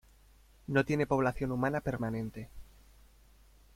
[0.65, 2.49] No tiene población humana permanente.